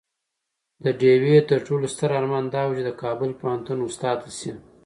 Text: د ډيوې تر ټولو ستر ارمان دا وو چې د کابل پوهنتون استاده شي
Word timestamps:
د 0.83 0.85
ډيوې 0.99 1.37
تر 1.49 1.59
ټولو 1.67 1.85
ستر 1.93 2.09
ارمان 2.19 2.45
دا 2.53 2.61
وو 2.65 2.75
چې 2.77 2.83
د 2.85 2.91
کابل 3.03 3.29
پوهنتون 3.39 3.79
استاده 3.89 4.29
شي 4.39 4.51